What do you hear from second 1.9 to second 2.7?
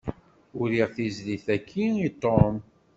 i Tom.